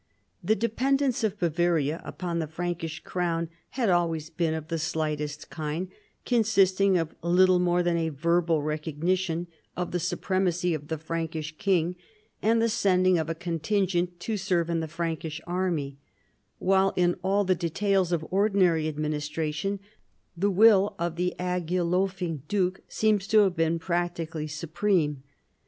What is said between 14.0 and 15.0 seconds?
to serve in the